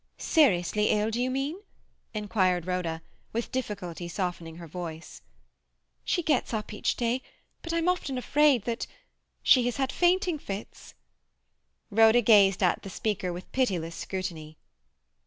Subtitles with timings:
[0.17, 1.59] "Seriously ill, do you mean?"
[2.11, 3.03] inquired Rhoda,
[3.33, 5.21] with difficulty softening her voice.
[6.03, 7.21] "She gets up each day,
[7.61, 10.95] but I'm often afraid that—She has had fainting fits—"
[11.91, 14.57] Rhoda gazed at the speaker with pitiless scrutiny.